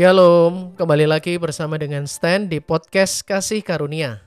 Shalom, 0.00 0.72
kembali 0.80 1.04
lagi 1.04 1.36
bersama 1.36 1.76
dengan 1.76 2.08
Stan 2.08 2.48
di 2.48 2.56
podcast 2.56 3.20
Kasih 3.20 3.60
Karunia. 3.60 4.24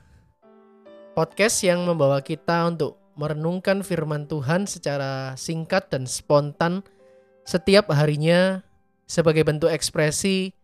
Podcast 1.18 1.58
yang 1.66 1.82
membawa 1.82 2.22
kita 2.22 2.70
untuk 2.70 2.94
merenungkan 3.18 3.82
firman 3.82 4.30
Tuhan 4.30 4.70
secara 4.70 5.34
singkat 5.34 5.90
dan 5.90 6.06
spontan 6.06 6.86
setiap 7.42 7.90
harinya 7.90 8.62
sebagai 9.10 9.42
bentuk 9.42 9.66
ekspresi 9.66 10.54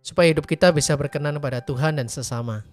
supaya 0.00 0.32
hidup 0.32 0.48
kita 0.48 0.72
bisa 0.72 0.96
berkenan 0.96 1.36
pada 1.36 1.60
Tuhan 1.60 2.00
dan 2.00 2.08
sesama. 2.08 2.64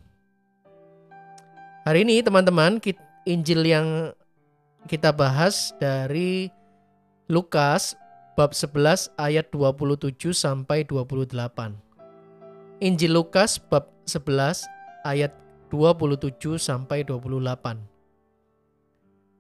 Hari 1.84 2.08
ini 2.08 2.24
teman-teman, 2.24 2.80
Injil 3.28 3.68
yang 3.68 4.16
kita 4.88 5.12
bahas 5.12 5.76
dari 5.84 6.48
Lukas 7.28 8.00
bab 8.38 8.54
11 8.54 9.10
ayat 9.18 9.50
27 9.50 10.14
sampai 10.30 10.86
28. 10.86 11.74
Injil 12.86 13.18
Lukas 13.18 13.58
bab 13.58 13.90
11 14.06 14.62
ayat 15.02 15.34
27 15.74 16.62
sampai 16.62 17.02
28. 17.02 17.82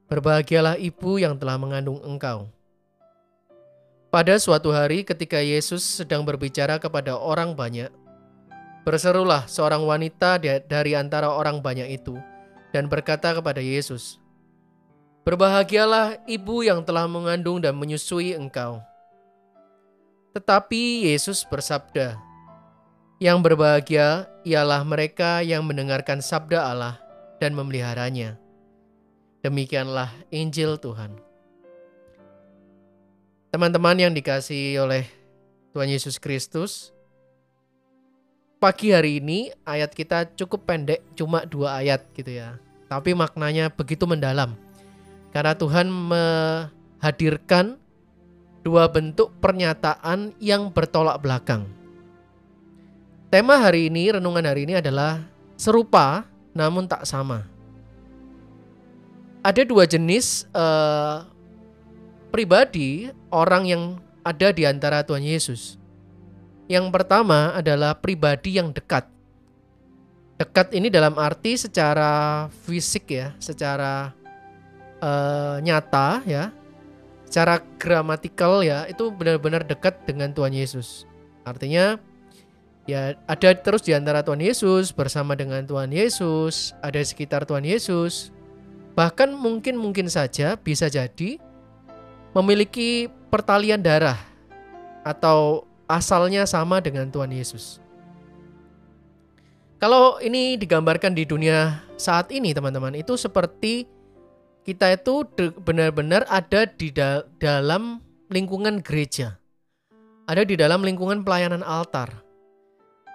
Berbahagialah 0.09 0.81
ibu 0.81 1.22
yang 1.22 1.38
telah 1.38 1.62
mengandung 1.62 2.02
engkau. 2.02 2.49
Pada 4.09 4.34
suatu 4.41 4.73
hari 4.73 5.05
ketika 5.05 5.45
Yesus 5.45 5.86
sedang 5.86 6.25
berbicara 6.25 6.81
kepada 6.81 7.14
orang 7.22 7.53
banyak, 7.53 7.94
berserulah 8.81 9.45
seorang 9.45 9.86
wanita 9.86 10.41
dari 10.41 10.98
antara 10.98 11.30
orang 11.30 11.61
banyak 11.61 12.02
itu 12.02 12.17
dan 12.73 12.89
berkata 12.89 13.38
kepada 13.38 13.61
Yesus, 13.61 14.17
Berbahagialah 15.27 16.23
ibu 16.23 16.63
yang 16.63 16.88
telah 16.88 17.04
mengandung 17.04 17.59
dan 17.59 17.76
menyusui 17.76 18.31
engkau. 18.31 18.80
Tetapi 20.31 21.03
Yesus 21.03 21.44
bersabda, 21.44 22.16
"Yang 23.20 23.38
berbahagia 23.44 24.31
ialah 24.48 24.88
mereka 24.88 25.44
yang 25.44 25.67
mendengarkan 25.67 26.23
sabda 26.23 26.72
Allah 26.72 26.95
dan 27.44 27.52
memeliharanya." 27.59 28.39
Demikianlah 29.44 30.16
Injil 30.31 30.80
Tuhan. 30.80 31.20
Teman-teman 33.52 34.00
yang 34.00 34.16
dikasihi 34.16 34.80
oleh 34.80 35.11
Tuhan 35.75 35.92
Yesus 35.92 36.23
Kristus, 36.23 36.95
pagi 38.64 38.95
hari 38.95 39.20
ini 39.20 39.52
ayat 39.67 39.92
kita 39.92 40.31
cukup 40.39 40.64
pendek, 40.64 41.03
cuma 41.20 41.44
dua 41.44 41.83
ayat 41.83 42.08
gitu 42.16 42.31
ya. 42.31 42.55
Tapi 42.88 43.11
maknanya 43.11 43.67
begitu 43.67 44.08
mendalam 44.08 44.67
karena 45.38 45.53
Tuhan 45.53 45.85
menghadirkan 45.93 47.77
dua 48.66 48.89
bentuk 48.89 49.30
pernyataan 49.38 50.33
yang 50.41 50.73
bertolak 50.73 51.21
belakang. 51.21 51.69
Tema 53.30 53.61
hari 53.61 53.85
ini, 53.85 54.17
renungan 54.17 54.41
hari 54.41 54.65
ini 54.65 54.81
adalah 54.81 55.21
serupa 55.53 56.25
namun 56.58 56.89
tak 56.89 57.05
sama. 57.05 57.45
Ada 59.45 59.61
dua 59.61 59.85
jenis 59.85 60.49
uh, 60.58 61.30
pribadi 62.33 63.13
orang 63.30 63.69
yang 63.69 63.83
ada 64.25 64.49
di 64.49 64.65
antara 64.65 65.05
Tuhan 65.05 65.21
Yesus. 65.21 65.77
Yang 66.65 66.89
pertama 66.89 67.53
adalah 67.53 67.93
pribadi 67.93 68.58
yang 68.58 68.73
dekat. 68.73 69.05
Dekat 70.41 70.73
ini 70.73 70.89
dalam 70.89 71.13
arti 71.13 71.61
secara 71.61 72.49
fisik 72.65 73.13
ya, 73.13 73.38
secara 73.38 74.17
uh, 75.02 75.58
nyata 75.62 76.22
ya, 76.26 76.53
secara 77.28 77.59
gramatikal 77.76 78.64
ya 78.64 78.88
itu 78.88 79.12
benar-benar 79.12 79.67
dekat 79.67 80.08
dengan 80.08 80.31
Tuhan 80.31 80.56
Yesus. 80.56 81.04
Artinya 81.44 82.00
ya 82.88 83.20
ada 83.28 83.50
terus 83.56 83.84
di 83.84 83.92
antara 83.92 84.23
Tuhan 84.23 84.39
Yesus 84.39 84.95
bersama 84.95 85.36
dengan 85.36 85.67
Tuhan 85.67 85.92
Yesus, 85.92 86.72
ada 86.80 87.00
sekitar 87.04 87.44
Tuhan 87.44 87.67
Yesus. 87.67 88.32
Bahkan 88.98 89.36
mungkin 89.36 89.77
mungkin 89.77 90.10
saja 90.10 90.58
bisa 90.58 90.89
jadi 90.89 91.38
memiliki 92.33 93.11
pertalian 93.30 93.83
darah 93.83 94.17
atau 95.05 95.67
asalnya 95.86 96.44
sama 96.48 96.82
dengan 96.82 97.08
Tuhan 97.11 97.32
Yesus. 97.32 97.80
Kalau 99.77 100.17
ini 100.17 100.58
digambarkan 100.58 101.14
di 101.14 101.21
dunia 101.21 101.86
saat 102.02 102.33
ini 102.33 102.50
teman-teman 102.50 102.98
itu 102.98 103.14
seperti 103.14 103.86
kita 104.67 105.00
itu 105.00 105.23
benar-benar 105.64 106.28
ada 106.28 106.67
di 106.67 106.92
da 106.92 107.23
dalam 107.39 108.04
lingkungan 108.28 108.83
gereja. 108.83 109.39
Ada 110.28 110.44
di 110.44 110.60
dalam 110.60 110.83
lingkungan 110.83 111.23
pelayanan 111.23 111.64
altar. 111.64 112.11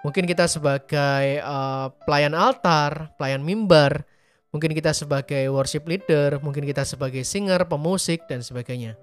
Mungkin 0.01 0.25
kita 0.25 0.49
sebagai 0.49 1.45
uh, 1.45 1.93
pelayan 2.09 2.33
altar, 2.33 3.13
pelayan 3.21 3.45
mimbar, 3.45 4.01
mungkin 4.49 4.73
kita 4.73 4.97
sebagai 4.97 5.45
worship 5.53 5.85
leader, 5.85 6.41
mungkin 6.41 6.65
kita 6.65 6.81
sebagai 6.89 7.21
singer, 7.21 7.69
pemusik 7.69 8.25
dan 8.25 8.41
sebagainya. 8.41 8.97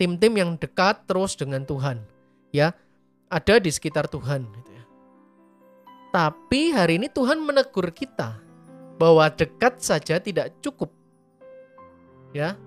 Tim-tim 0.00 0.32
yang 0.40 0.56
dekat 0.56 1.04
terus 1.04 1.36
dengan 1.36 1.68
Tuhan, 1.68 2.00
ya, 2.48 2.72
ada 3.28 3.60
di 3.60 3.68
sekitar 3.68 4.08
Tuhan 4.08 4.48
gitu 4.48 4.70
ya. 4.72 4.84
Tapi 6.16 6.72
hari 6.72 6.96
ini 6.96 7.12
Tuhan 7.12 7.44
menegur 7.44 7.92
kita 7.92 8.40
bahwa 8.96 9.28
dekat 9.28 9.84
saja 9.84 10.16
tidak 10.16 10.56
cukup 10.64 10.99
ya 12.36 12.58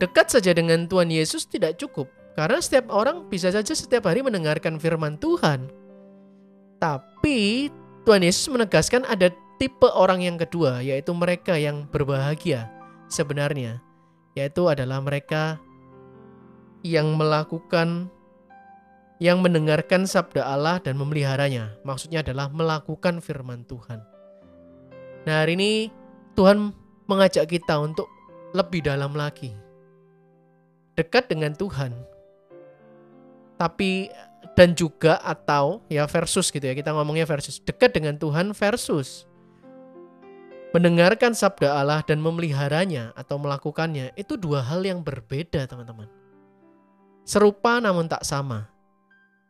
dekat 0.00 0.32
saja 0.32 0.56
dengan 0.56 0.88
Tuhan 0.88 1.12
Yesus 1.12 1.44
tidak 1.48 1.76
cukup 1.76 2.08
karena 2.38 2.58
setiap 2.58 2.88
orang 2.88 3.28
bisa 3.28 3.52
saja 3.52 3.76
setiap 3.76 4.08
hari 4.08 4.24
mendengarkan 4.24 4.80
firman 4.80 5.20
Tuhan 5.20 5.68
tapi 6.80 7.68
Tuhan 8.02 8.24
Yesus 8.24 8.50
menegaskan 8.50 9.06
ada 9.06 9.30
tipe 9.60 9.86
orang 9.92 10.24
yang 10.24 10.36
kedua 10.40 10.80
yaitu 10.80 11.12
mereka 11.14 11.54
yang 11.54 11.86
berbahagia 11.86 12.66
sebenarnya 13.06 13.78
yaitu 14.32 14.64
adalah 14.66 14.98
mereka 15.04 15.60
yang 16.82 17.14
melakukan 17.14 18.10
yang 19.22 19.38
mendengarkan 19.38 20.02
sabda 20.02 20.42
Allah 20.42 20.82
dan 20.82 20.98
memeliharanya. 20.98 21.78
Maksudnya 21.86 22.26
adalah 22.26 22.50
melakukan 22.50 23.22
firman 23.22 23.62
Tuhan. 23.70 24.02
Nah, 25.22 25.46
hari 25.46 25.54
ini 25.54 25.70
Tuhan 26.34 26.74
mengajak 27.06 27.46
kita 27.46 27.78
untuk 27.78 28.10
lebih 28.52 28.84
dalam 28.84 29.16
lagi. 29.16 29.52
Dekat 30.96 31.32
dengan 31.32 31.56
Tuhan. 31.56 31.92
Tapi 33.56 34.12
dan 34.52 34.76
juga 34.76 35.16
atau 35.24 35.80
ya 35.88 36.04
versus 36.04 36.52
gitu 36.52 36.62
ya. 36.62 36.76
Kita 36.76 36.92
ngomongnya 36.92 37.24
versus. 37.24 37.60
Dekat 37.64 37.96
dengan 37.96 38.20
Tuhan 38.20 38.52
versus. 38.52 39.24
Mendengarkan 40.72 41.36
sabda 41.36 41.84
Allah 41.84 42.00
dan 42.04 42.20
memeliharanya 42.20 43.12
atau 43.12 43.36
melakukannya 43.36 44.16
itu 44.16 44.40
dua 44.40 44.64
hal 44.64 44.80
yang 44.84 45.04
berbeda 45.04 45.68
teman-teman. 45.68 46.08
Serupa 47.28 47.76
namun 47.76 48.08
tak 48.08 48.24
sama. 48.24 48.72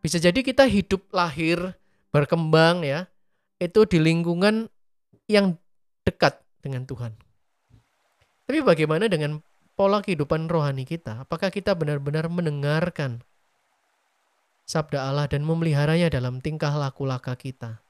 Bisa 0.02 0.19
jadi 0.19 0.42
kita 0.42 0.66
hidup 0.66 1.06
lahir 1.14 1.78
berkembang 2.10 2.82
ya 2.82 3.06
itu 3.62 3.86
di 3.86 4.02
lingkungan 4.02 4.66
yang 5.30 5.54
dekat 6.02 6.42
dengan 6.58 6.82
Tuhan 6.82 7.14
tapi 8.52 8.60
bagaimana 8.68 9.08
dengan 9.08 9.40
pola 9.80 10.04
kehidupan 10.04 10.44
rohani 10.44 10.84
kita? 10.84 11.24
Apakah 11.24 11.48
kita 11.48 11.72
benar-benar 11.72 12.28
mendengarkan 12.28 13.24
sabda 14.68 15.08
Allah 15.08 15.24
dan 15.24 15.40
memeliharanya 15.40 16.12
dalam 16.12 16.36
tingkah 16.44 16.68
laku 16.76 17.08
laka 17.08 17.32
kita? 17.32 17.80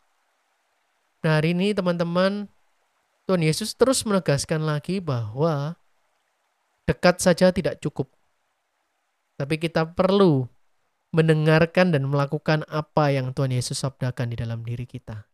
Nah 1.26 1.32
hari 1.34 1.58
ini 1.58 1.74
teman-teman, 1.74 2.46
Tuhan 3.26 3.42
Yesus 3.42 3.74
terus 3.74 4.06
menegaskan 4.06 4.62
lagi 4.62 5.02
bahwa 5.02 5.74
dekat 6.86 7.18
saja 7.18 7.50
tidak 7.50 7.82
cukup. 7.82 8.06
Tapi 9.42 9.58
kita 9.58 9.82
perlu 9.82 10.46
mendengarkan 11.10 11.90
dan 11.90 12.06
melakukan 12.06 12.62
apa 12.70 13.10
yang 13.10 13.34
Tuhan 13.34 13.50
Yesus 13.50 13.82
sabdakan 13.82 14.30
di 14.30 14.38
dalam 14.38 14.62
diri 14.62 14.86
kita. 14.86 15.26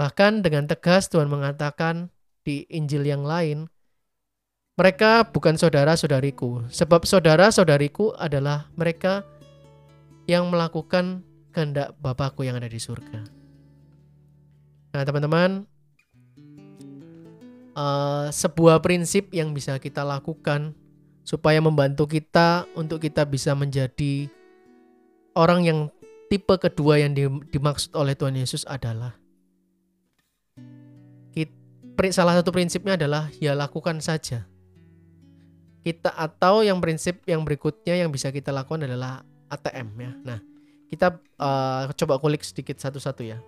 Bahkan 0.00 0.48
dengan 0.48 0.64
tegas 0.64 1.12
Tuhan 1.12 1.28
mengatakan, 1.28 2.08
di 2.50 2.66
Injil 2.66 3.06
yang 3.06 3.22
lain, 3.22 3.70
mereka 4.74 5.22
bukan 5.22 5.54
saudara-saudariku, 5.54 6.66
sebab 6.66 7.06
saudara-saudariku 7.06 8.18
adalah 8.18 8.66
mereka 8.74 9.22
yang 10.26 10.50
melakukan 10.50 11.22
kehendak 11.54 11.94
Bapakku 12.02 12.42
yang 12.42 12.58
ada 12.58 12.66
di 12.66 12.82
surga. 12.82 13.22
Nah, 14.90 15.02
teman-teman, 15.06 15.62
uh, 17.78 18.26
sebuah 18.34 18.82
prinsip 18.82 19.30
yang 19.30 19.54
bisa 19.54 19.78
kita 19.78 20.02
lakukan 20.02 20.74
supaya 21.22 21.62
membantu 21.62 22.10
kita 22.10 22.66
untuk 22.74 22.98
kita 22.98 23.22
bisa 23.22 23.54
menjadi 23.54 24.26
orang 25.38 25.60
yang 25.62 25.78
tipe 26.26 26.54
kedua 26.58 26.98
yang 26.98 27.14
dimaksud 27.54 27.94
oleh 27.94 28.18
Tuhan 28.18 28.34
Yesus 28.34 28.66
adalah 28.66 29.14
salah 32.08 32.40
satu 32.40 32.48
prinsipnya 32.48 32.96
adalah 32.96 33.28
ya 33.36 33.52
lakukan 33.52 34.00
saja. 34.00 34.48
Kita 35.84 36.16
atau 36.16 36.64
yang 36.64 36.80
prinsip 36.80 37.20
yang 37.28 37.44
berikutnya 37.44 38.00
yang 38.00 38.08
bisa 38.08 38.32
kita 38.32 38.48
lakukan 38.48 38.88
adalah 38.88 39.20
ATM 39.52 39.88
ya. 40.00 40.12
Nah, 40.24 40.40
Kita 40.90 41.22
uh, 41.38 41.86
coba 41.94 42.18
kulik 42.18 42.42
sedikit 42.42 42.74
satu-satu 42.82 43.22
ya. 43.22 43.38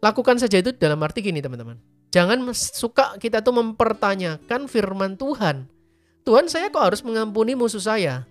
Lakukan 0.00 0.40
saja 0.40 0.56
itu 0.56 0.72
dalam 0.72 0.96
arti 1.04 1.20
gini 1.20 1.44
teman-teman. 1.44 1.76
Jangan 2.08 2.40
suka 2.56 3.20
kita 3.20 3.44
tuh 3.44 3.52
mempertanyakan 3.52 4.72
firman 4.72 5.20
Tuhan. 5.20 5.68
Tuhan 6.24 6.48
saya 6.48 6.72
kok 6.72 6.80
harus 6.80 7.04
mengampuni 7.04 7.52
musuh 7.52 7.82
saya? 7.82 8.24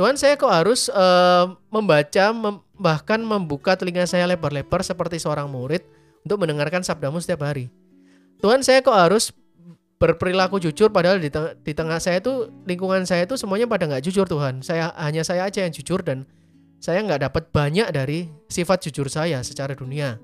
Tuhan 0.00 0.16
saya 0.16 0.40
kok 0.40 0.48
harus 0.48 0.88
uh, 0.88 1.52
membaca 1.68 2.32
mem 2.32 2.64
bahkan 2.80 3.20
membuka 3.20 3.76
telinga 3.76 4.08
saya 4.08 4.24
lebar-lebar 4.24 4.80
seperti 4.80 5.20
seorang 5.20 5.52
murid 5.52 5.84
untuk 6.24 6.40
mendengarkan 6.40 6.80
sabdamu 6.80 7.20
setiap 7.20 7.44
hari. 7.44 7.68
Tuhan 8.40 8.64
saya 8.64 8.80
kok 8.80 8.96
harus 8.96 9.36
berperilaku 10.00 10.56
jujur 10.64 10.88
padahal 10.88 11.20
di, 11.20 11.28
teng 11.28 11.52
di 11.60 11.76
tengah 11.76 12.00
saya 12.00 12.24
itu 12.24 12.48
lingkungan 12.64 13.04
saya 13.04 13.28
itu 13.28 13.36
semuanya 13.36 13.68
pada 13.68 13.84
nggak 13.84 14.00
jujur 14.08 14.24
Tuhan. 14.24 14.64
Saya 14.64 14.96
hanya 14.96 15.20
saya 15.20 15.44
aja 15.44 15.60
yang 15.60 15.76
jujur 15.76 16.00
dan 16.00 16.24
saya 16.80 17.04
nggak 17.04 17.28
dapat 17.28 17.52
banyak 17.52 17.88
dari 17.92 18.32
sifat 18.48 18.88
jujur 18.88 19.12
saya 19.12 19.44
secara 19.44 19.76
dunia. 19.76 20.16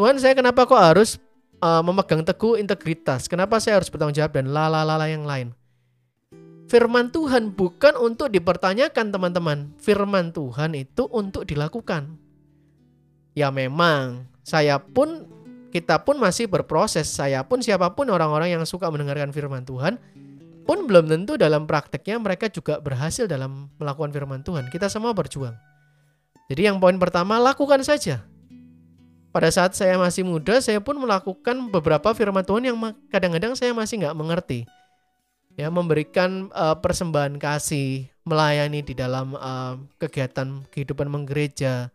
Tuhan 0.00 0.16
saya 0.16 0.32
kenapa 0.32 0.64
kok 0.64 0.80
harus 0.80 1.20
uh, 1.60 1.84
memegang 1.84 2.24
teguh 2.24 2.56
integritas? 2.56 3.28
Kenapa 3.28 3.60
saya 3.60 3.76
harus 3.76 3.92
bertanggung 3.92 4.16
jawab 4.16 4.32
dan 4.32 4.48
lala-lala 4.48 5.04
yang 5.04 5.28
lain? 5.28 5.52
Firman 6.72 7.12
Tuhan 7.12 7.52
bukan 7.52 7.98
untuk 8.00 8.32
dipertanyakan 8.32 9.12
teman-teman. 9.12 9.76
Firman 9.76 10.32
Tuhan 10.32 10.72
itu 10.72 11.04
untuk 11.12 11.44
dilakukan. 11.44 12.16
Ya 13.36 13.52
memang 13.52 14.30
saya 14.40 14.80
pun 14.80 15.28
kita 15.70 16.02
pun 16.02 16.18
masih 16.18 16.50
berproses. 16.50 17.06
Saya 17.06 17.40
pun 17.46 17.62
siapa 17.62 17.94
pun 17.94 18.10
orang-orang 18.10 18.52
yang 18.58 18.62
suka 18.66 18.90
mendengarkan 18.90 19.30
firman 19.30 19.62
Tuhan 19.62 19.96
pun 20.66 20.86
belum 20.86 21.10
tentu 21.10 21.34
dalam 21.34 21.66
prakteknya 21.66 22.20
mereka 22.20 22.46
juga 22.46 22.78
berhasil 22.78 23.26
dalam 23.26 23.70
melakukan 23.80 24.14
firman 24.14 24.42
Tuhan. 24.46 24.68
Kita 24.70 24.86
semua 24.86 25.10
berjuang. 25.10 25.56
Jadi 26.50 26.66
yang 26.66 26.82
poin 26.82 26.98
pertama 26.98 27.38
lakukan 27.38 27.80
saja. 27.86 28.26
Pada 29.30 29.46
saat 29.54 29.78
saya 29.78 29.94
masih 29.94 30.26
muda, 30.26 30.58
saya 30.58 30.82
pun 30.82 30.98
melakukan 30.98 31.70
beberapa 31.70 32.10
firman 32.10 32.42
Tuhan 32.42 32.66
yang 32.66 32.76
kadang-kadang 33.14 33.54
saya 33.54 33.70
masih 33.70 34.02
nggak 34.02 34.18
mengerti. 34.18 34.66
Ya, 35.54 35.70
memberikan 35.70 36.50
uh, 36.50 36.74
persembahan 36.78 37.38
kasih, 37.38 38.10
melayani 38.26 38.82
di 38.82 38.94
dalam 38.94 39.38
uh, 39.38 39.78
kegiatan 40.02 40.66
kehidupan 40.74 41.06
menggereja, 41.06 41.94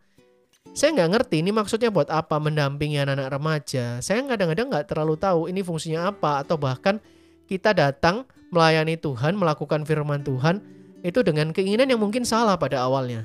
saya 0.76 0.92
nggak 0.92 1.10
ngerti 1.16 1.40
ini 1.40 1.56
maksudnya 1.56 1.88
buat 1.88 2.12
apa 2.12 2.36
mendampingi 2.36 3.00
anak-anak 3.00 3.32
remaja. 3.32 3.96
Saya 4.04 4.20
kadang-kadang 4.28 4.68
nggak 4.68 4.92
terlalu 4.92 5.16
tahu 5.16 5.48
ini 5.48 5.64
fungsinya 5.64 6.12
apa 6.12 6.44
atau 6.44 6.60
bahkan 6.60 7.00
kita 7.48 7.72
datang 7.72 8.28
melayani 8.52 9.00
Tuhan, 9.00 9.40
melakukan 9.40 9.88
firman 9.88 10.20
Tuhan 10.20 10.60
itu 11.00 11.24
dengan 11.24 11.56
keinginan 11.56 11.88
yang 11.88 11.96
mungkin 11.96 12.28
salah 12.28 12.60
pada 12.60 12.84
awalnya. 12.84 13.24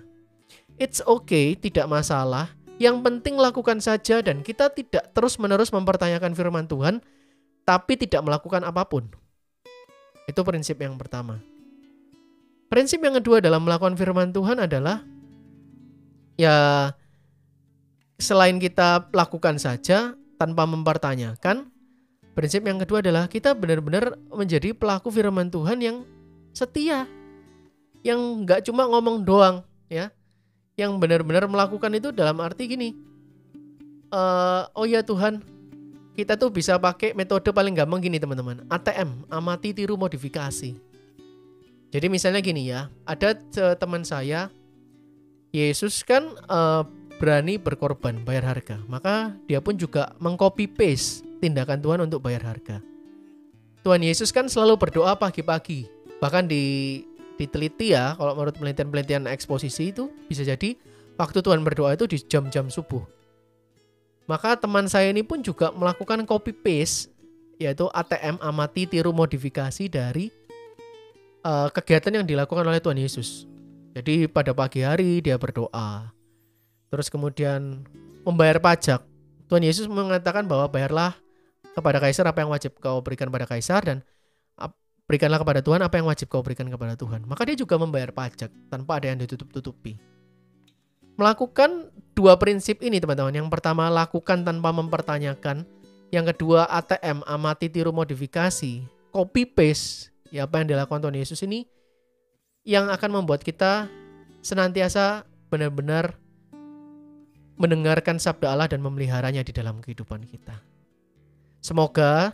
It's 0.79 1.03
okay, 1.03 1.59
tidak 1.59 1.91
masalah. 1.91 2.55
Yang 2.79 3.03
penting 3.03 3.35
lakukan 3.35 3.83
saja 3.83 4.23
dan 4.23 4.47
kita 4.47 4.71
tidak 4.71 5.11
terus-menerus 5.11 5.75
mempertanyakan 5.75 6.31
firman 6.31 6.71
Tuhan 6.71 7.03
tapi 7.67 7.99
tidak 7.99 8.23
melakukan 8.23 8.63
apa 8.63 8.87
pun. 8.87 9.11
Itu 10.23 10.47
prinsip 10.47 10.79
yang 10.79 10.95
pertama. 10.95 11.43
Prinsip 12.71 13.03
yang 13.03 13.19
kedua 13.19 13.43
dalam 13.43 13.67
melakukan 13.67 13.99
firman 13.99 14.31
Tuhan 14.31 14.63
adalah 14.63 15.03
ya 16.39 16.87
selain 18.21 18.61
kita 18.61 19.09
lakukan 19.11 19.57
saja 19.57 20.13
tanpa 20.37 20.69
mempertanyakan, 20.69 21.67
prinsip 22.37 22.63
yang 22.63 22.77
kedua 22.77 23.01
adalah 23.01 23.25
kita 23.25 23.57
benar-benar 23.57 24.15
menjadi 24.29 24.71
pelaku 24.77 25.09
firman 25.09 25.49
Tuhan 25.49 25.81
yang 25.81 25.97
setia, 26.53 27.09
yang 28.05 28.45
nggak 28.45 28.63
cuma 28.69 28.85
ngomong 28.85 29.25
doang, 29.25 29.65
ya, 29.89 30.13
yang 30.77 31.01
benar-benar 31.01 31.49
melakukan 31.49 31.91
itu 31.97 32.13
dalam 32.13 32.37
arti 32.39 32.69
gini, 32.69 32.89
uh, 34.13 34.69
oh 34.77 34.85
ya 34.85 35.01
Tuhan, 35.01 35.41
kita 36.13 36.37
tuh 36.37 36.53
bisa 36.53 36.77
pakai 36.77 37.17
metode 37.17 37.49
paling 37.49 37.73
gampang 37.73 38.05
gini 38.05 38.21
teman-teman, 38.21 38.63
ATM, 38.69 39.25
amati 39.33 39.73
tiru 39.73 39.97
modifikasi. 39.97 40.77
Jadi 41.91 42.07
misalnya 42.07 42.39
gini 42.39 42.71
ya, 42.71 42.87
ada 43.03 43.35
teman 43.75 44.07
saya, 44.07 44.47
Yesus 45.51 46.07
kan 46.07 46.31
uh, 46.47 46.87
berani 47.21 47.61
berkorban 47.61 48.25
bayar 48.25 48.49
harga, 48.49 48.81
maka 48.89 49.37
dia 49.45 49.61
pun 49.61 49.77
juga 49.77 50.17
mengcopy 50.17 50.65
paste 50.65 51.21
tindakan 51.37 51.77
Tuhan 51.77 51.99
untuk 52.09 52.25
bayar 52.25 52.41
harga. 52.41 52.81
Tuhan 53.85 54.01
Yesus 54.01 54.33
kan 54.33 54.49
selalu 54.49 54.81
berdoa 54.81 55.13
pagi-pagi. 55.13 55.85
Bahkan 56.17 56.49
di 56.49 56.97
diteliti 57.37 57.93
ya, 57.93 58.17
kalau 58.17 58.33
menurut 58.33 58.57
penelitian-penelitian 58.57 59.29
eksposisi 59.29 59.93
itu 59.93 60.09
bisa 60.25 60.41
jadi 60.41 60.73
waktu 61.17 61.45
Tuhan 61.45 61.61
berdoa 61.61 61.93
itu 61.93 62.09
di 62.09 62.17
jam-jam 62.25 62.73
subuh. 62.73 63.05
Maka 64.25 64.57
teman 64.57 64.89
saya 64.89 65.13
ini 65.13 65.21
pun 65.21 65.45
juga 65.45 65.69
melakukan 65.73 66.25
copy 66.25 66.53
paste 66.57 67.13
yaitu 67.61 67.85
ATM 67.93 68.41
amati 68.41 68.89
tiru 68.89 69.13
modifikasi 69.13 69.85
dari 69.85 70.33
uh, 71.45 71.69
kegiatan 71.69 72.21
yang 72.21 72.25
dilakukan 72.25 72.65
oleh 72.65 72.81
Tuhan 72.81 72.97
Yesus. 72.97 73.45
Jadi 73.93 74.25
pada 74.25 74.57
pagi 74.57 74.81
hari 74.81 75.21
dia 75.21 75.37
berdoa, 75.37 76.09
terus 76.91 77.07
kemudian 77.07 77.87
membayar 78.27 78.59
pajak. 78.59 79.01
Tuhan 79.47 79.63
Yesus 79.63 79.87
mengatakan 79.87 80.45
bahwa 80.45 80.67
bayarlah 80.67 81.15
kepada 81.71 82.03
kaisar 82.03 82.27
apa 82.27 82.43
yang 82.43 82.51
wajib 82.51 82.75
kau 82.83 82.99
berikan 82.99 83.31
pada 83.31 83.47
kaisar 83.47 83.81
dan 83.83 83.97
berikanlah 85.07 85.43
kepada 85.43 85.59
Tuhan 85.59 85.83
apa 85.83 85.99
yang 85.99 86.07
wajib 86.07 86.31
kau 86.31 86.39
berikan 86.39 86.67
kepada 86.71 86.95
Tuhan. 86.95 87.27
Maka 87.27 87.43
dia 87.43 87.55
juga 87.55 87.75
membayar 87.75 88.15
pajak 88.15 88.47
tanpa 88.71 88.99
ada 88.99 89.11
yang 89.11 89.19
ditutup-tutupi. 89.19 89.99
Melakukan 91.19 91.91
dua 92.15 92.39
prinsip 92.39 92.79
ini 92.79 93.03
teman-teman. 93.03 93.35
Yang 93.35 93.51
pertama 93.51 93.91
lakukan 93.91 94.47
tanpa 94.47 94.71
mempertanyakan. 94.71 95.67
Yang 96.11 96.35
kedua 96.35 96.67
ATM 96.71 97.27
amati 97.27 97.67
tiru 97.67 97.91
modifikasi. 97.91 98.83
Copy 99.11 99.43
paste 99.43 100.11
ya 100.31 100.47
apa 100.47 100.63
yang 100.63 100.71
dilakukan 100.71 101.03
Tuhan 101.03 101.19
Yesus 101.19 101.43
ini 101.43 101.67
yang 102.63 102.87
akan 102.87 103.21
membuat 103.21 103.43
kita 103.43 103.91
senantiasa 104.39 105.27
benar-benar 105.51 106.20
mendengarkan 107.61 108.17
sabda 108.17 108.57
Allah 108.57 108.65
dan 108.65 108.81
memeliharanya 108.81 109.45
di 109.45 109.53
dalam 109.53 109.77
kehidupan 109.85 110.25
kita. 110.25 110.57
Semoga 111.61 112.33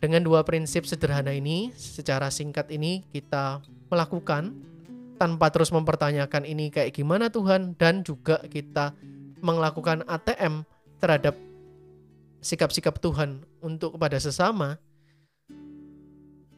dengan 0.00 0.24
dua 0.24 0.42
prinsip 0.42 0.88
sederhana 0.88 1.36
ini, 1.36 1.70
secara 1.76 2.32
singkat 2.32 2.72
ini 2.72 3.04
kita 3.12 3.60
melakukan 3.92 4.56
tanpa 5.20 5.52
terus 5.52 5.70
mempertanyakan 5.70 6.42
ini 6.48 6.72
kayak 6.72 6.96
gimana 6.96 7.28
Tuhan 7.30 7.78
dan 7.78 8.02
juga 8.02 8.42
kita 8.48 8.96
melakukan 9.44 10.02
ATM 10.08 10.66
terhadap 10.98 11.38
sikap-sikap 12.42 12.98
Tuhan 12.98 13.46
untuk 13.62 13.94
kepada 13.94 14.18
sesama. 14.18 14.80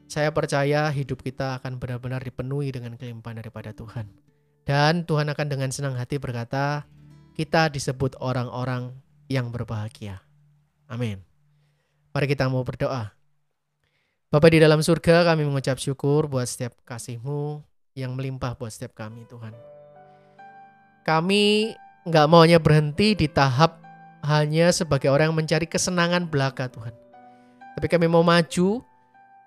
Saya 0.08 0.30
percaya 0.30 0.88
hidup 0.88 1.20
kita 1.20 1.60
akan 1.60 1.76
benar-benar 1.76 2.22
dipenuhi 2.22 2.72
dengan 2.72 2.94
kelimpahan 2.96 3.42
daripada 3.42 3.76
Tuhan. 3.76 4.08
Dan 4.64 5.04
Tuhan 5.04 5.28
akan 5.28 5.46
dengan 5.48 5.68
senang 5.68 6.00
hati 6.00 6.16
berkata, 6.16 6.88
kita 7.34 7.66
disebut 7.66 8.14
orang-orang 8.22 8.94
yang 9.26 9.50
berbahagia. 9.50 10.22
Amin. 10.86 11.18
Mari 12.14 12.26
kita 12.30 12.46
mau 12.46 12.62
berdoa. 12.62 13.10
Bapak 14.30 14.50
di 14.54 14.62
dalam 14.62 14.82
surga 14.82 15.26
kami 15.26 15.42
mengucap 15.46 15.78
syukur 15.78 16.30
buat 16.30 16.46
setiap 16.46 16.78
kasihmu 16.86 17.62
yang 17.98 18.14
melimpah 18.14 18.54
buat 18.54 18.70
setiap 18.70 18.94
kami 18.94 19.26
Tuhan. 19.26 19.54
Kami 21.02 21.74
nggak 22.06 22.26
maunya 22.30 22.58
berhenti 22.62 23.18
di 23.18 23.26
tahap 23.26 23.82
hanya 24.24 24.70
sebagai 24.70 25.10
orang 25.10 25.30
yang 25.30 25.38
mencari 25.38 25.66
kesenangan 25.66 26.30
belaka 26.30 26.70
Tuhan. 26.70 26.94
Tapi 27.74 27.86
kami 27.90 28.06
mau 28.06 28.22
maju 28.22 28.82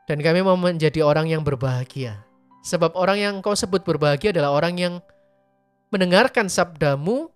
dan 0.07 0.17
kami 0.19 0.43
mau 0.43 0.59
menjadi 0.59 1.03
orang 1.03 1.31
yang 1.31 1.43
berbahagia. 1.43 2.23
Sebab 2.67 2.99
orang 2.99 3.17
yang 3.19 3.35
kau 3.39 3.55
sebut 3.55 3.83
berbahagia 3.87 4.35
adalah 4.35 4.51
orang 4.51 4.75
yang 4.75 4.93
mendengarkan 5.87 6.51
sabdamu 6.51 7.31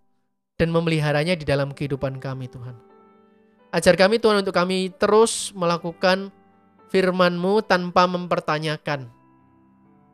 dan 0.61 0.69
memeliharanya 0.69 1.33
di 1.33 1.41
dalam 1.41 1.73
kehidupan 1.73 2.21
kami 2.21 2.45
Tuhan. 2.45 2.77
Ajar 3.73 3.97
kami 3.97 4.21
Tuhan 4.21 4.45
untuk 4.45 4.53
kami 4.53 4.93
terus 4.93 5.49
melakukan 5.57 6.29
firman-Mu 6.93 7.65
tanpa 7.65 8.05
mempertanyakan. 8.05 9.09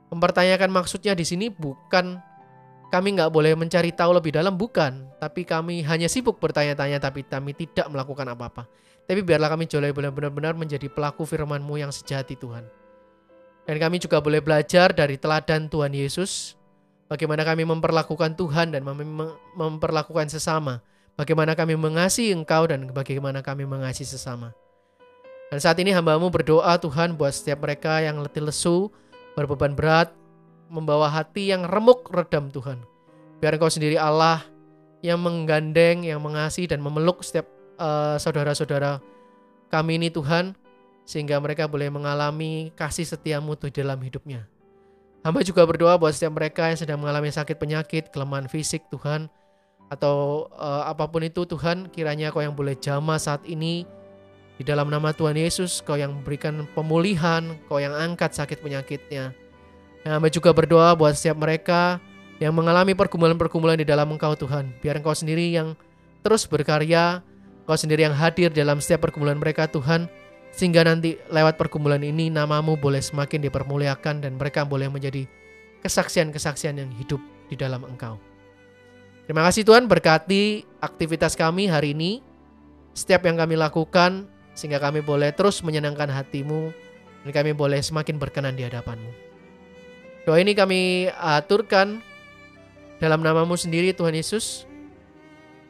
Mempertanyakan 0.07 0.71
maksudnya 0.71 1.11
di 1.19 1.27
sini 1.27 1.51
bukan 1.51 2.15
kami 2.87 3.19
nggak 3.19 3.27
boleh 3.27 3.59
mencari 3.59 3.91
tahu 3.91 4.15
lebih 4.15 4.39
dalam, 4.39 4.55
bukan. 4.55 5.11
Tapi 5.19 5.43
kami 5.43 5.83
hanya 5.83 6.07
sibuk 6.07 6.39
bertanya-tanya, 6.39 7.03
tapi 7.03 7.27
kami 7.27 7.51
tidak 7.51 7.91
melakukan 7.91 8.31
apa-apa. 8.31 8.63
Tapi 9.03 9.19
biarlah 9.23 9.51
kami 9.51 9.67
jolai 9.67 9.91
benar-benar 9.91 10.55
menjadi 10.55 10.87
pelaku 10.87 11.27
firman-Mu 11.27 11.75
yang 11.75 11.91
sejati 11.91 12.39
Tuhan. 12.39 12.63
Dan 13.67 13.75
kami 13.83 13.99
juga 13.99 14.23
boleh 14.23 14.39
belajar 14.39 14.95
dari 14.95 15.19
teladan 15.19 15.67
Tuhan 15.67 15.91
Yesus 15.91 16.55
Bagaimana 17.07 17.47
kami 17.47 17.63
memperlakukan 17.63 18.35
Tuhan 18.35 18.75
dan 18.75 18.83
mem 18.83 19.31
memperlakukan 19.55 20.27
sesama. 20.27 20.83
Bagaimana 21.15 21.57
kami 21.57 21.73
mengasihi 21.79 22.35
Engkau 22.35 22.67
dan 22.69 22.91
bagaimana 22.93 23.41
kami 23.41 23.65
mengasihi 23.65 24.05
sesama. 24.05 24.53
Dan 25.47 25.63
saat 25.63 25.79
ini 25.79 25.95
hambamu 25.95 26.27
berdoa 26.27 26.75
Tuhan 26.77 27.15
buat 27.15 27.31
setiap 27.31 27.63
mereka 27.63 28.03
yang 28.03 28.19
letih 28.19 28.43
lesu, 28.43 28.91
berbeban 29.33 29.73
berat, 29.73 30.11
membawa 30.67 31.07
hati 31.07 31.49
yang 31.55 31.63
remuk 31.65 32.11
redam 32.11 32.51
Tuhan. 32.51 32.83
Biar 33.39 33.55
Engkau 33.55 33.71
sendiri 33.71 33.95
Allah 33.95 34.43
yang 34.99 35.23
menggandeng, 35.23 36.03
yang 36.03 36.19
mengasihi 36.19 36.67
dan 36.67 36.83
memeluk 36.83 37.23
setiap 37.23 37.47
uh, 37.79 38.19
saudara-saudara 38.19 38.99
kami 39.71 39.97
ini 39.97 40.11
Tuhan, 40.11 40.53
sehingga 41.07 41.39
mereka 41.39 41.71
boleh 41.71 41.87
mengalami 41.87 42.75
kasih 42.75 43.07
setiamu 43.07 43.55
di 43.55 43.71
dalam 43.71 43.97
hidupnya. 44.03 44.43
Hamba 45.25 45.43
juga 45.43 45.65
berdoa 45.65 45.97
buat 45.97 46.13
setiap 46.13 46.37
mereka 46.37 46.69
yang 46.69 46.79
sedang 46.79 46.99
mengalami 47.01 47.33
sakit 47.33 47.57
penyakit, 47.57 48.13
kelemahan 48.13 48.47
fisik 48.47 48.85
Tuhan, 48.93 49.27
atau 49.87 50.47
uh, 50.55 50.87
apa 50.87 51.07
pun 51.07 51.23
itu 51.23 51.43
Tuhan, 51.47 51.87
kiranya 51.91 52.31
Kau 52.31 52.43
yang 52.43 52.55
boleh 52.55 52.75
jamah 52.75 53.19
saat 53.19 53.43
ini 53.47 53.87
di 54.57 54.63
dalam 54.63 54.87
nama 54.89 55.11
Tuhan 55.11 55.35
Yesus, 55.35 55.83
Kau 55.83 55.95
yang 55.95 56.11
memberikan 56.21 56.67
pemulihan, 56.75 57.55
Kau 57.67 57.79
yang 57.79 57.95
angkat 57.95 58.35
sakit 58.35 58.59
penyakitnya. 58.59 59.31
Nah, 60.03 60.19
hamba 60.19 60.31
juga 60.31 60.55
berdoa 60.55 60.95
buat 60.95 61.15
setiap 61.15 61.39
mereka 61.39 61.99
yang 62.37 62.53
mengalami 62.53 62.93
pergumulan-pergumulan 62.93 63.81
di 63.81 63.87
dalam 63.87 64.07
Engkau 64.13 64.37
Tuhan. 64.37 64.69
Biar 64.79 65.01
Engkau 65.01 65.17
sendiri 65.17 65.51
yang 65.51 65.73
terus 66.21 66.45
berkarya, 66.45 67.19
Engkau 67.65 67.75
sendiri 67.75 68.07
yang 68.07 68.15
hadir 68.15 68.53
dalam 68.53 68.79
setiap 68.79 69.09
pergumulan 69.09 69.35
mereka 69.35 69.67
Tuhan, 69.67 70.07
sehingga 70.57 70.81
nanti 70.81 71.21
lewat 71.29 71.53
pergumulan 71.61 72.01
ini 72.01 72.33
namamu 72.33 72.73
boleh 72.81 72.97
semakin 72.97 73.45
dipermuliakan 73.45 74.25
dan 74.25 74.41
mereka 74.41 74.65
boleh 74.65 74.89
menjadi 74.89 75.29
kesaksian-kesaksian 75.85 76.81
yang 76.81 76.89
hidup 76.97 77.21
di 77.45 77.53
dalam 77.53 77.85
Engkau. 77.85 78.17
Terima 79.29 79.45
kasih 79.45 79.61
Tuhan 79.61 79.85
berkati 79.85 80.65
aktivitas 80.81 81.37
kami 81.37 81.69
hari 81.69 81.93
ini, 81.93 82.25
setiap 82.97 83.29
yang 83.29 83.37
kami 83.37 83.53
lakukan, 83.53 84.25
sehingga 84.57 84.81
kami 84.81 85.05
boleh 85.05 85.29
terus 85.29 85.61
menyenangkan 85.61 86.09
hatimu, 86.09 86.73
dan 87.21 87.29
kami 87.29 87.53
boleh 87.53 87.77
semakin 87.77 88.17
berkenan 88.17 88.57
di 88.57 88.65
hadapanmu. 88.65 89.13
Doa 90.25 90.41
ini 90.41 90.57
kami 90.57 91.13
aturkan 91.21 92.01
dalam 92.97 93.21
namamu 93.21 93.53
sendiri 93.53 93.93
Tuhan 93.93 94.17
Yesus, 94.17 94.65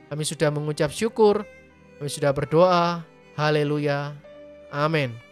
kami 0.07 0.23
sudah 0.23 0.47
mengucap 0.47 0.95
syukur, 0.95 1.43
kami 1.99 2.07
sudah 2.07 2.31
berdoa. 2.31 3.03
Haleluya. 3.35 4.15
Amin. 4.71 5.26